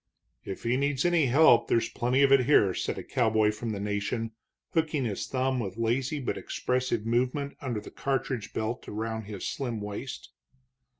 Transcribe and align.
"If 0.45 0.63
he 0.63 0.77
needs 0.77 1.05
any 1.05 1.27
help 1.27 1.67
there's 1.67 1.87
plenty 1.87 2.23
of 2.23 2.31
it 2.31 2.47
here," 2.47 2.73
said 2.73 2.97
a 2.97 3.03
cowboy 3.03 3.51
from 3.51 3.69
the 3.71 3.79
Nation, 3.79 4.31
hooking 4.73 5.05
his 5.05 5.27
thumb 5.27 5.59
with 5.59 5.77
lazy 5.77 6.19
but 6.19 6.39
expressive 6.39 7.05
movement 7.05 7.55
under 7.61 7.79
the 7.81 7.91
cartridge 7.91 8.51
belt 8.51 8.87
around 8.87 9.25
his 9.25 9.45
slim 9.45 9.79
waist. 9.79 10.31